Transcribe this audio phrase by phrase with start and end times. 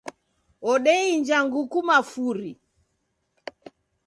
[0.71, 2.51] Odeinja nguku mafuri